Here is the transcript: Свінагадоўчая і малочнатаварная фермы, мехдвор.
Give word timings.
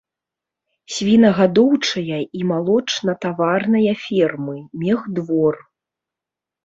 Свінагадоўчая 0.93 2.19
і 2.39 2.43
малочнатаварная 2.51 3.93
фермы, 4.07 4.57
мехдвор. 4.85 5.55